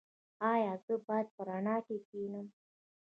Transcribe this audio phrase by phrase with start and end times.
[0.53, 2.47] ایا زه باید په رڼا کې کینم؟